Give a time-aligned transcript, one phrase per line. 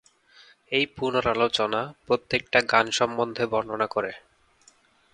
[0.71, 4.11] এই পুনরালোচনা প্রত্যেকটা গান সম্বন্ধে বর্ণনা করে।